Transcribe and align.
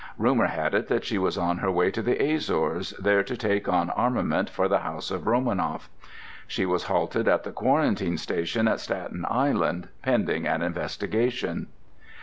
Rumour 0.17 0.47
had 0.47 0.73
it 0.73 0.87
that 0.87 1.05
she 1.05 1.19
was 1.19 1.37
on 1.37 1.59
her 1.59 1.69
way 1.69 1.91
to 1.91 2.01
the 2.01 2.17
Azores, 2.33 2.89
there 2.97 3.21
to 3.21 3.37
take 3.37 3.67
on 3.69 3.91
armament 3.91 4.49
for 4.49 4.67
the 4.67 4.79
house 4.79 5.11
of 5.11 5.27
Romanoff. 5.27 5.91
She 6.47 6.65
was 6.65 6.85
halted 6.85 7.27
at 7.27 7.43
the 7.43 7.51
Quarantine 7.51 8.17
Station 8.17 8.67
at 8.67 8.79
Staten 8.79 9.27
Island, 9.29 9.89
pending 10.01 10.47
an 10.47 10.63
investigation. 10.63 11.67